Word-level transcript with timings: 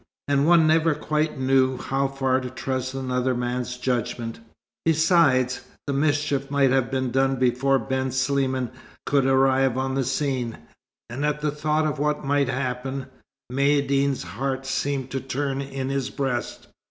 And 0.27 0.47
one 0.47 0.65
never 0.65 0.95
quite 0.95 1.39
knew 1.39 1.77
how 1.77 2.07
far 2.07 2.39
to 2.41 2.49
trust 2.49 2.95
another 2.95 3.35
man's 3.35 3.77
judgment. 3.77 4.39
Besides, 4.83 5.61
the 5.85 5.93
mischief 5.93 6.49
might 6.49 6.71
have 6.71 6.89
been 6.89 7.11
done 7.11 7.35
before 7.35 7.77
Ben 7.77 8.09
Sliman 8.09 8.71
could 9.05 9.27
arrive 9.27 9.77
on 9.77 9.93
the 9.93 10.03
scene; 10.03 10.57
and 11.07 11.23
at 11.23 11.41
the 11.41 11.51
thought 11.51 11.85
of 11.85 11.99
what 11.99 12.25
might 12.25 12.49
happen, 12.49 13.05
Maïeddine's 13.53 14.23
heart 14.23 14.65
seemed 14.65 15.11
to 15.11 15.19
turn 15.21 15.61
in 15.61 15.89
his 15.89 16.09
breast. 16.09 16.69